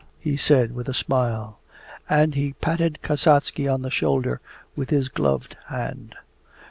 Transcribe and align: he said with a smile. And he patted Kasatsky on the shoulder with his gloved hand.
he 0.19 0.35
said 0.35 0.73
with 0.73 0.89
a 0.89 0.95
smile. 0.95 1.59
And 2.09 2.33
he 2.33 2.53
patted 2.53 2.97
Kasatsky 3.03 3.67
on 3.67 3.83
the 3.83 3.91
shoulder 3.91 4.41
with 4.75 4.89
his 4.89 5.09
gloved 5.09 5.55
hand. 5.67 6.15